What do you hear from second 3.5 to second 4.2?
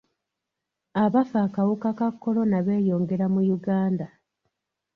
Uganda.